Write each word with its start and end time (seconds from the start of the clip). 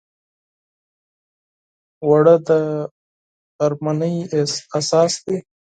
اوړه 2.03 2.35
د 2.47 2.49
غرمنۍ 3.61 4.15
اساس 4.79 5.13
دی 5.25 5.37